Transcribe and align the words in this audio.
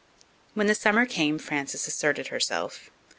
When 0.55 0.65
the 0.65 0.73
summer 0.73 1.05
came 1.05 1.37
Frances 1.37 1.85
asserted 1.85 2.29
herself. 2.29 2.89